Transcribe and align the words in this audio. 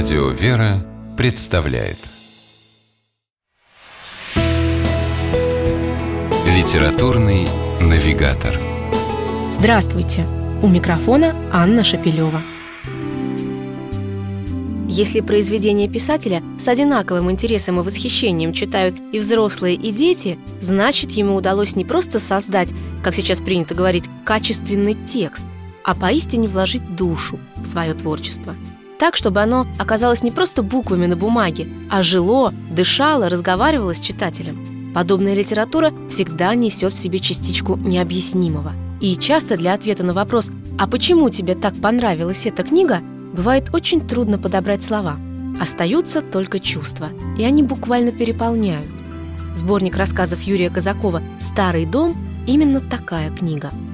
Радио 0.00 0.28
«Вера» 0.28 0.86
представляет 1.16 1.96
Литературный 6.46 7.48
навигатор 7.80 8.54
Здравствуйте! 9.50 10.24
У 10.62 10.68
микрофона 10.68 11.34
Анна 11.52 11.82
Шапилева. 11.82 12.40
Если 14.88 15.20
произведения 15.20 15.88
писателя 15.88 16.44
с 16.60 16.68
одинаковым 16.68 17.28
интересом 17.32 17.80
и 17.80 17.82
восхищением 17.82 18.52
читают 18.52 18.94
и 19.12 19.18
взрослые, 19.18 19.74
и 19.74 19.90
дети, 19.90 20.38
значит, 20.60 21.10
ему 21.10 21.34
удалось 21.34 21.74
не 21.74 21.84
просто 21.84 22.20
создать, 22.20 22.72
как 23.02 23.16
сейчас 23.16 23.40
принято 23.40 23.74
говорить, 23.74 24.04
качественный 24.24 24.94
текст, 24.94 25.48
а 25.82 25.96
поистине 25.96 26.46
вложить 26.46 26.94
душу 26.94 27.40
в 27.56 27.66
свое 27.66 27.94
творчество. 27.94 28.54
Так, 28.98 29.14
чтобы 29.14 29.40
оно 29.40 29.66
оказалось 29.78 30.24
не 30.24 30.32
просто 30.32 30.62
буквами 30.62 31.06
на 31.06 31.16
бумаге, 31.16 31.68
а 31.88 32.02
жило, 32.02 32.52
дышало, 32.70 33.28
разговаривало 33.28 33.94
с 33.94 34.00
читателем. 34.00 34.92
Подобная 34.92 35.34
литература 35.34 35.92
всегда 36.08 36.54
несет 36.56 36.92
в 36.92 36.98
себе 36.98 37.20
частичку 37.20 37.76
необъяснимого. 37.76 38.72
И 39.00 39.16
часто 39.16 39.56
для 39.56 39.74
ответа 39.74 40.02
на 40.02 40.12
вопрос 40.12 40.50
«А 40.76 40.88
почему 40.88 41.30
тебе 41.30 41.54
так 41.54 41.80
понравилась 41.80 42.46
эта 42.46 42.64
книга?» 42.64 43.00
бывает 43.32 43.72
очень 43.72 44.00
трудно 44.00 44.36
подобрать 44.36 44.82
слова. 44.82 45.16
Остаются 45.60 46.20
только 46.20 46.58
чувства, 46.58 47.10
и 47.38 47.44
они 47.44 47.62
буквально 47.62 48.10
переполняют. 48.10 48.90
Сборник 49.54 49.96
рассказов 49.96 50.42
Юрия 50.42 50.70
Казакова 50.70 51.22
«Старый 51.38 51.86
дом»– 51.86 52.16
именно 52.48 52.80
такая 52.80 53.30
книга– 53.30 53.70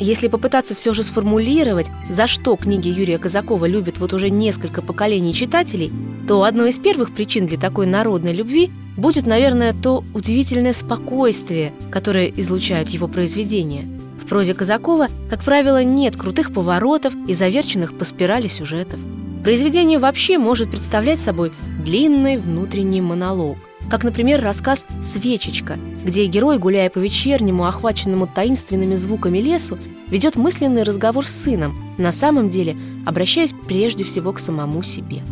если 0.00 0.28
попытаться 0.28 0.74
все 0.74 0.92
же 0.92 1.02
сформулировать, 1.02 1.86
за 2.08 2.26
что 2.26 2.56
книги 2.56 2.88
Юрия 2.88 3.18
Казакова 3.18 3.66
любят 3.66 3.98
вот 3.98 4.12
уже 4.12 4.30
несколько 4.30 4.82
поколений 4.82 5.34
читателей, 5.34 5.92
то 6.26 6.42
одной 6.42 6.70
из 6.70 6.78
первых 6.78 7.14
причин 7.14 7.46
для 7.46 7.58
такой 7.58 7.86
народной 7.86 8.32
любви 8.32 8.70
будет, 8.96 9.26
наверное, 9.26 9.72
то 9.74 10.02
удивительное 10.14 10.72
спокойствие, 10.72 11.72
которое 11.90 12.28
излучают 12.28 12.88
его 12.88 13.08
произведения. 13.08 13.86
В 14.22 14.26
прозе 14.26 14.54
Казакова, 14.54 15.08
как 15.28 15.44
правило, 15.44 15.84
нет 15.84 16.16
крутых 16.16 16.52
поворотов 16.52 17.14
и 17.28 17.34
заверченных 17.34 17.96
по 17.96 18.04
спирали 18.04 18.48
сюжетов. 18.48 19.00
Произведение 19.44 19.98
вообще 19.98 20.38
может 20.38 20.70
представлять 20.70 21.20
собой 21.20 21.52
длинный 21.84 22.36
внутренний 22.36 23.00
монолог 23.00 23.58
как, 23.88 24.04
например, 24.04 24.42
рассказ 24.42 24.84
«Свечечка», 25.02 25.78
где 26.04 26.26
герой, 26.26 26.58
гуляя 26.58 26.90
по 26.90 26.98
вечернему, 26.98 27.66
охваченному 27.66 28.26
таинственными 28.26 28.94
звуками 28.94 29.38
лесу, 29.38 29.78
ведет 30.08 30.36
мысленный 30.36 30.82
разговор 30.82 31.26
с 31.26 31.30
сыном, 31.30 31.94
на 31.98 32.12
самом 32.12 32.50
деле 32.50 32.76
обращаясь 33.06 33.54
прежде 33.66 34.04
всего 34.04 34.32
к 34.32 34.38
самому 34.38 34.82
себе. 34.82 35.22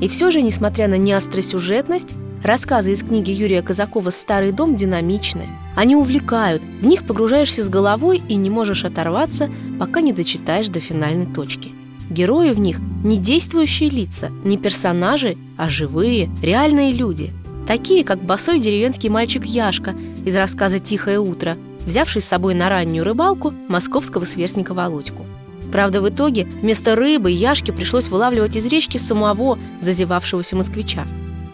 И 0.00 0.08
все 0.08 0.30
же, 0.30 0.42
несмотря 0.42 0.88
на 0.88 0.96
неостросюжетность, 0.96 2.14
рассказы 2.42 2.92
из 2.92 3.02
книги 3.02 3.30
Юрия 3.30 3.62
Казакова 3.62 4.10
«Старый 4.10 4.52
дом» 4.52 4.74
динамичны. 4.74 5.46
Они 5.76 5.94
увлекают, 5.94 6.62
в 6.80 6.84
них 6.84 7.06
погружаешься 7.06 7.62
с 7.62 7.68
головой 7.68 8.20
и 8.28 8.34
не 8.34 8.50
можешь 8.50 8.84
оторваться, 8.84 9.50
пока 9.78 10.00
не 10.00 10.12
дочитаешь 10.12 10.68
до 10.68 10.80
финальной 10.80 11.26
точки. 11.26 11.70
Герои 12.10 12.50
в 12.50 12.58
них 12.58 12.80
не 13.04 13.16
действующие 13.16 13.90
лица, 13.90 14.30
не 14.44 14.58
персонажи, 14.58 15.36
а 15.56 15.68
живые, 15.68 16.30
реальные 16.42 16.92
люди– 16.92 17.32
Такие, 17.66 18.04
как 18.04 18.22
босой 18.22 18.58
деревенский 18.58 19.08
мальчик 19.08 19.44
Яшка 19.44 19.94
из 20.24 20.34
рассказа 20.34 20.78
«Тихое 20.78 21.20
утро», 21.20 21.56
взявший 21.86 22.20
с 22.20 22.26
собой 22.26 22.54
на 22.54 22.68
раннюю 22.68 23.04
рыбалку 23.04 23.54
московского 23.68 24.24
сверстника 24.24 24.74
Володьку. 24.74 25.24
Правда, 25.70 26.00
в 26.00 26.08
итоге 26.08 26.44
вместо 26.44 26.94
рыбы 26.94 27.30
Яшке 27.30 27.72
пришлось 27.72 28.08
вылавливать 28.08 28.56
из 28.56 28.66
речки 28.66 28.98
самого 28.98 29.58
зазевавшегося 29.80 30.56
москвича. 30.56 31.06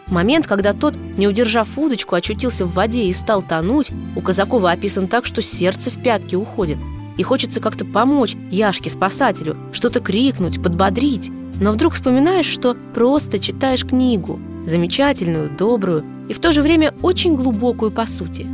Момент, 0.09 0.47
когда 0.47 0.73
тот, 0.73 0.97
не 1.17 1.29
удержав 1.29 1.77
удочку, 1.77 2.15
очутился 2.15 2.65
в 2.65 2.73
воде 2.73 3.05
и 3.05 3.13
стал 3.13 3.43
тонуть, 3.43 3.91
у 4.17 4.23
Казакова 4.23 4.71
описан 4.71 5.07
так, 5.07 5.27
что 5.27 5.43
сердце 5.43 5.91
в 5.91 6.03
пятки 6.03 6.35
уходит. 6.35 6.79
И 7.19 7.23
хочется 7.23 7.61
как-то 7.61 7.85
помочь 7.85 8.35
Яшке-спасателю, 8.51 9.57
что-то 9.73 10.01
крикнуть, 10.01 10.63
подбодрить. 10.63 11.31
Но 11.61 11.73
вдруг 11.73 11.93
вспоминаешь, 11.93 12.47
что 12.47 12.77
просто 12.95 13.39
читаешь 13.39 13.85
книгу, 13.85 14.39
замечательную, 14.65 15.51
добрую 15.51 16.05
и 16.29 16.33
в 16.33 16.41
то 16.41 16.53
же 16.53 16.63
время 16.63 16.95
очень 17.03 17.35
глубокую 17.35 17.91
по 17.91 18.07
сути. 18.07 18.47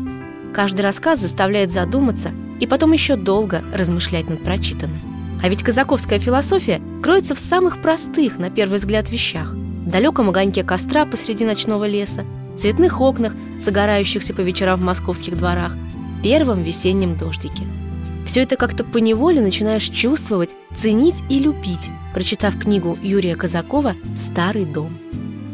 Каждый 0.53 0.83
рассказ 0.83 1.21
заставляет 1.21 1.73
задуматься 1.73 2.31
и 2.61 2.67
потом 2.67 2.93
еще 2.93 3.17
долго 3.17 3.63
размышлять 3.75 4.29
над 4.29 4.43
прочитанным. 4.43 5.01
А 5.43 5.49
ведь 5.49 5.63
казаковская 5.63 6.19
философия 6.19 6.81
кроется 7.03 7.35
в 7.35 7.39
самых 7.39 7.83
простых, 7.83 8.39
на 8.39 8.51
первый 8.51 8.79
взгляд, 8.79 9.11
вещах. 9.11 9.55
Далеком 9.55 10.31
огоньке 10.31 10.63
костра 10.63 11.05
посреди 11.05 11.45
ночного 11.45 11.87
леса, 11.87 12.25
цветных 12.57 13.01
окнах, 13.01 13.35
загорающихся 13.59 14.33
по 14.33 14.41
вечерам 14.41 14.81
в 14.81 14.85
московских 14.85 15.37
дворах, 15.37 15.77
первом 16.23 16.63
весеннем 16.63 17.17
дождике. 17.17 17.65
Все 18.25 18.43
это 18.43 18.57
как-то 18.57 18.85
поневоле 18.85 19.43
начинаешь 19.43 19.89
чувствовать, 19.89 20.51
ценить 20.75 21.23
и 21.29 21.39
любить, 21.39 21.91
прочитав 22.15 22.59
книгу 22.59 22.99
Юрия 23.03 23.37
Казакова 23.37 23.95
«Старый 24.17 24.65
дом». 24.65 25.04